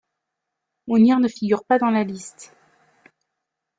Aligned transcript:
Munir 0.87 1.19
ne 1.19 1.27
figure 1.27 1.63
pas 1.63 1.77
dans 1.77 1.91
la 1.91 2.03
liste. 2.03 2.55